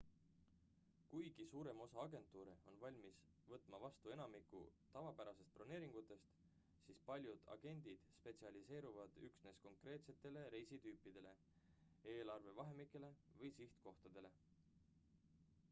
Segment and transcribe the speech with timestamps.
[1.09, 3.17] kuigi suurem osa agentuure on valmis
[3.49, 4.61] võtma vastu enamikku
[4.95, 6.31] tavapärastest broneeringutest
[6.85, 11.35] siis paljud agendid spetsialiseeruvad üksnes konkreetsetele reisitüüpidele
[12.15, 14.33] eelarve vahemikele või sihtkohtadele